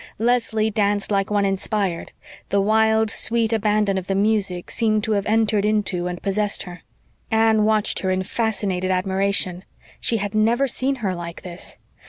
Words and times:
Leslie 0.17 0.71
danced 0.71 1.11
like 1.11 1.29
one 1.29 1.45
inspired; 1.45 2.11
the 2.49 2.59
wild, 2.59 3.11
sweet 3.11 3.53
abandon 3.53 3.99
of 3.99 4.07
the 4.07 4.15
music 4.15 4.71
seemed 4.71 5.03
to 5.03 5.11
have 5.11 5.27
entered 5.27 5.63
into 5.63 6.07
and 6.07 6.23
possessed 6.23 6.63
her. 6.63 6.81
Anne 7.29 7.65
watched 7.65 7.99
her 7.99 8.09
in 8.09 8.23
fascinated 8.23 8.89
admiration. 8.89 9.63
She 9.99 10.17
had 10.17 10.33
never 10.33 10.67
seen 10.67 10.95
her 11.05 11.13
like 11.13 11.43
this. 11.43 11.77